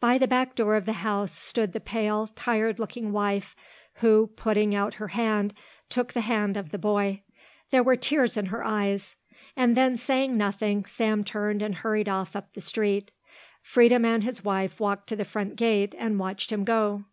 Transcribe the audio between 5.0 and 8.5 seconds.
her hand, took the hand of the boy. There were tears in